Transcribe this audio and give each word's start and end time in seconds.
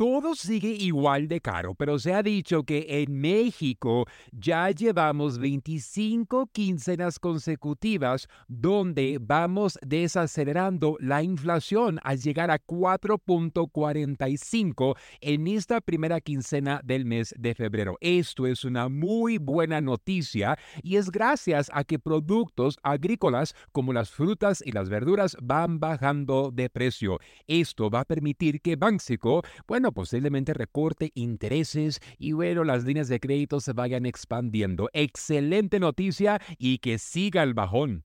Todo 0.00 0.34
sigue 0.34 0.70
igual 0.70 1.28
de 1.28 1.42
caro, 1.42 1.74
pero 1.74 1.98
se 1.98 2.14
ha 2.14 2.22
dicho 2.22 2.62
que 2.62 2.86
en 2.88 3.20
México 3.20 4.06
ya 4.32 4.70
llevamos 4.70 5.38
25 5.38 6.46
quincenas 6.46 7.18
consecutivas 7.18 8.26
donde 8.48 9.18
vamos 9.20 9.78
desacelerando 9.82 10.96
la 11.00 11.22
inflación 11.22 12.00
al 12.02 12.18
llegar 12.18 12.50
a 12.50 12.58
4.45 12.58 14.96
en 15.20 15.46
esta 15.48 15.82
primera 15.82 16.22
quincena 16.22 16.80
del 16.82 17.04
mes 17.04 17.34
de 17.38 17.54
febrero. 17.54 17.98
Esto 18.00 18.46
es 18.46 18.64
una 18.64 18.88
muy 18.88 19.36
buena 19.36 19.82
noticia 19.82 20.58
y 20.82 20.96
es 20.96 21.10
gracias 21.10 21.70
a 21.74 21.84
que 21.84 21.98
productos 21.98 22.78
agrícolas 22.82 23.54
como 23.70 23.92
las 23.92 24.08
frutas 24.08 24.62
y 24.64 24.72
las 24.72 24.88
verduras 24.88 25.36
van 25.42 25.78
bajando 25.78 26.50
de 26.50 26.70
precio. 26.70 27.18
Esto 27.46 27.90
va 27.90 28.00
a 28.00 28.06
permitir 28.06 28.62
que 28.62 28.76
Banxico, 28.76 29.42
bueno, 29.68 29.89
posiblemente 29.92 30.54
recorte 30.54 31.10
intereses 31.14 32.00
y 32.18 32.32
bueno, 32.32 32.64
las 32.64 32.84
líneas 32.84 33.08
de 33.08 33.20
crédito 33.20 33.60
se 33.60 33.72
vayan 33.72 34.06
expandiendo. 34.06 34.88
Excelente 34.92 35.80
noticia 35.80 36.40
y 36.58 36.78
que 36.78 36.98
siga 36.98 37.42
el 37.42 37.54
bajón. 37.54 38.04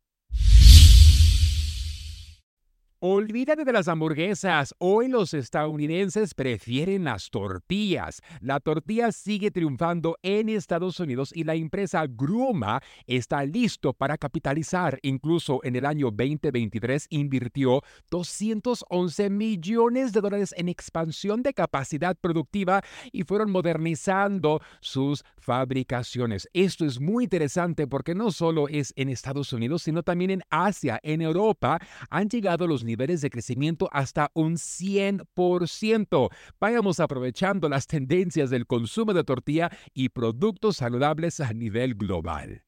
Olvídate 3.08 3.66
de 3.66 3.72
las 3.72 3.88
hamburguesas. 3.88 4.74
Hoy 4.80 5.10
los 5.10 5.36
estadounidenses 5.36 6.34
prefieren 6.34 7.04
las 7.04 7.30
tortillas. 7.30 8.24
La 8.42 8.60
tortilla 8.60 9.12
sigue 9.12 9.52
triunfando 9.52 10.18
en 10.24 10.50
Estados 10.50 11.00
Unidos 11.00 11.30
y 11.32 11.44
la 11.44 11.54
empresa 11.54 12.08
Gruma 12.08 12.82
está 13.06 13.46
listo 13.46 13.94
para 13.94 14.18
capitalizar. 14.18 14.98
Incluso 15.04 15.60
en 15.64 15.76
el 15.76 15.86
año 15.86 16.08
2023 16.08 17.06
invirtió 17.12 17.84
211 18.10 19.30
millones 19.30 20.12
de 20.12 20.22
dólares 20.22 20.56
en 20.58 20.68
expansión 20.68 21.44
de 21.44 21.54
capacidad 21.54 22.18
productiva 22.20 22.82
y 23.12 23.22
fueron 23.22 23.52
modernizando 23.52 24.62
sus 24.82 25.24
fabricaciones. 25.38 26.50
Esto 26.54 26.86
es 26.86 27.00
muy 27.00 27.26
interesante 27.26 27.86
porque 27.86 28.16
no 28.16 28.32
solo 28.32 28.68
es 28.68 28.94
en 28.96 29.10
Estados 29.10 29.54
Unidos, 29.54 29.84
sino 29.84 30.02
también 30.02 30.32
en 30.32 30.42
Asia, 30.50 31.00
en 31.04 31.22
Europa, 31.22 31.80
han 32.10 32.30
llegado 32.30 32.66
los 32.66 32.84
niveles 32.84 32.95
niveles 32.96 33.20
de 33.20 33.30
crecimiento 33.30 33.90
hasta 33.92 34.32
un 34.34 34.54
100%. 34.56 36.30
Vayamos 36.62 37.02
aprovechando 37.02 37.68
las 37.68 37.88
tendencias 37.88 38.50
del 38.50 38.66
consumo 38.66 39.14
de 39.14 39.26
tortilla 39.26 39.70
y 39.94 40.10
productos 40.10 40.78
saludables 40.78 41.42
a 41.42 41.52
nivel 41.52 41.96
global. 41.96 42.64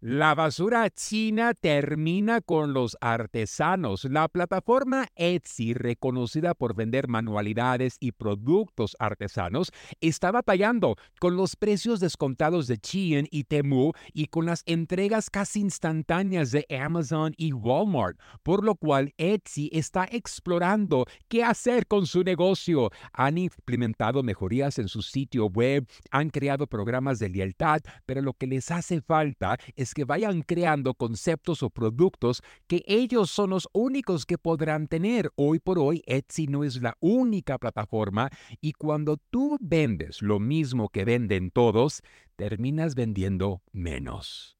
La 0.00 0.36
basura 0.36 0.88
china 0.90 1.54
termina 1.54 2.40
con 2.40 2.72
los 2.72 2.96
artesanos. 3.00 4.04
La 4.04 4.28
plataforma 4.28 5.08
Etsy, 5.16 5.74
reconocida 5.74 6.54
por 6.54 6.76
vender 6.76 7.08
manualidades 7.08 7.96
y 7.98 8.12
productos 8.12 8.94
artesanos, 9.00 9.72
está 10.00 10.30
batallando 10.30 10.94
con 11.18 11.34
los 11.34 11.56
precios 11.56 11.98
descontados 11.98 12.68
de 12.68 12.78
Shein 12.80 13.26
y 13.32 13.42
Temu 13.42 13.90
y 14.12 14.26
con 14.26 14.46
las 14.46 14.62
entregas 14.66 15.30
casi 15.30 15.58
instantáneas 15.58 16.52
de 16.52 16.64
Amazon 16.80 17.34
y 17.36 17.52
Walmart, 17.52 18.20
por 18.44 18.62
lo 18.62 18.76
cual 18.76 19.12
Etsy 19.18 19.68
está 19.72 20.04
explorando 20.04 21.06
qué 21.26 21.42
hacer 21.42 21.88
con 21.88 22.06
su 22.06 22.22
negocio. 22.22 22.92
Han 23.12 23.36
implementado 23.36 24.22
mejorías 24.22 24.78
en 24.78 24.86
su 24.86 25.02
sitio 25.02 25.46
web, 25.46 25.88
han 26.12 26.30
creado 26.30 26.68
programas 26.68 27.18
de 27.18 27.30
lealtad, 27.30 27.80
pero 28.06 28.22
lo 28.22 28.34
que 28.34 28.46
les 28.46 28.70
hace 28.70 29.00
falta 29.00 29.58
es 29.74 29.87
que 29.94 30.04
vayan 30.04 30.42
creando 30.42 30.94
conceptos 30.94 31.62
o 31.62 31.70
productos 31.70 32.42
que 32.66 32.82
ellos 32.86 33.30
son 33.30 33.50
los 33.50 33.68
únicos 33.72 34.26
que 34.26 34.38
podrán 34.38 34.88
tener. 34.88 35.30
Hoy 35.36 35.58
por 35.58 35.78
hoy, 35.78 36.02
Etsy 36.06 36.46
no 36.46 36.64
es 36.64 36.82
la 36.82 36.96
única 37.00 37.58
plataforma 37.58 38.30
y 38.60 38.72
cuando 38.72 39.16
tú 39.16 39.56
vendes 39.60 40.22
lo 40.22 40.40
mismo 40.40 40.88
que 40.88 41.04
venden 41.04 41.50
todos, 41.50 42.02
terminas 42.36 42.94
vendiendo 42.94 43.62
menos. 43.72 44.57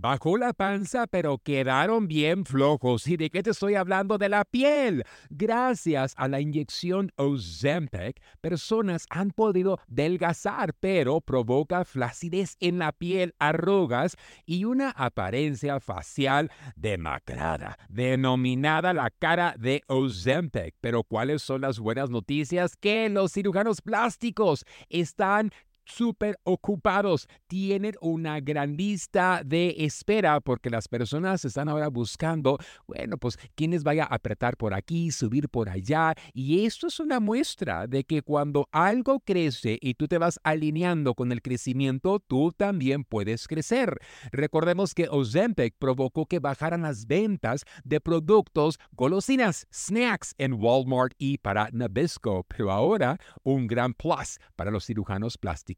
Bajó 0.00 0.36
la 0.36 0.52
panza, 0.52 1.08
pero 1.08 1.38
quedaron 1.38 2.06
bien 2.06 2.44
flojos. 2.44 3.08
¿Y 3.08 3.16
de 3.16 3.30
qué 3.30 3.42
te 3.42 3.50
estoy 3.50 3.74
hablando? 3.74 4.16
De 4.16 4.28
la 4.28 4.44
piel. 4.44 5.02
Gracias 5.28 6.14
a 6.16 6.28
la 6.28 6.40
inyección 6.40 7.10
Ozempic, 7.16 8.22
personas 8.40 9.06
han 9.10 9.32
podido 9.32 9.80
delgazar, 9.88 10.72
pero 10.78 11.20
provoca 11.20 11.84
flacidez 11.84 12.56
en 12.60 12.78
la 12.78 12.92
piel, 12.92 13.34
arrugas 13.40 14.14
y 14.46 14.66
una 14.66 14.90
apariencia 14.90 15.80
facial 15.80 16.52
demacrada, 16.76 17.76
denominada 17.88 18.94
la 18.94 19.10
cara 19.10 19.56
de 19.58 19.82
Ozempic. 19.88 20.76
Pero 20.80 21.02
¿cuáles 21.02 21.42
son 21.42 21.62
las 21.62 21.80
buenas 21.80 22.08
noticias? 22.08 22.76
Que 22.76 23.08
los 23.08 23.32
cirujanos 23.32 23.82
plásticos 23.82 24.64
están 24.90 25.50
súper 25.88 26.38
ocupados. 26.44 27.28
Tienen 27.46 27.94
una 28.00 28.40
gran 28.40 28.76
lista 28.76 29.42
de 29.44 29.74
espera 29.78 30.40
porque 30.40 30.70
las 30.70 30.88
personas 30.88 31.44
están 31.44 31.68
ahora 31.68 31.88
buscando, 31.88 32.58
bueno, 32.86 33.18
pues 33.18 33.38
quienes 33.54 33.82
vaya 33.82 34.04
a 34.04 34.14
apretar 34.14 34.56
por 34.56 34.74
aquí, 34.74 35.10
subir 35.10 35.48
por 35.48 35.68
allá. 35.68 36.14
Y 36.32 36.64
esto 36.66 36.86
es 36.86 37.00
una 37.00 37.20
muestra 37.20 37.86
de 37.86 38.04
que 38.04 38.22
cuando 38.22 38.68
algo 38.72 39.20
crece 39.20 39.78
y 39.80 39.94
tú 39.94 40.06
te 40.08 40.18
vas 40.18 40.38
alineando 40.42 41.14
con 41.14 41.32
el 41.32 41.42
crecimiento, 41.42 42.20
tú 42.20 42.52
también 42.52 43.04
puedes 43.04 43.48
crecer. 43.48 43.98
Recordemos 44.30 44.94
que 44.94 45.08
Ozempic 45.10 45.74
provocó 45.78 46.26
que 46.26 46.38
bajaran 46.38 46.82
las 46.82 47.06
ventas 47.06 47.64
de 47.84 48.00
productos 48.00 48.78
golosinas, 48.92 49.66
snacks 49.72 50.34
en 50.38 50.54
Walmart 50.54 51.14
y 51.18 51.38
para 51.38 51.68
Nabisco, 51.72 52.44
pero 52.48 52.70
ahora 52.70 53.18
un 53.42 53.66
gran 53.66 53.94
plus 53.94 54.38
para 54.56 54.70
los 54.70 54.84
cirujanos 54.84 55.38
plásticos. 55.38 55.77